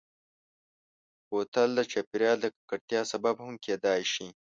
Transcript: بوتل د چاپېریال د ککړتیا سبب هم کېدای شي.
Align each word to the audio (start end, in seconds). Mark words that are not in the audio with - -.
بوتل 1.29 1.69
د 1.77 1.79
چاپېریال 1.91 2.37
د 2.41 2.47
ککړتیا 2.55 3.01
سبب 3.11 3.35
هم 3.45 3.55
کېدای 3.65 4.01
شي. 4.13 4.27